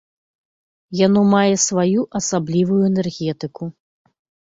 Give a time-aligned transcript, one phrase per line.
[0.99, 3.63] Яно мае сваю асаблівую энергетыку.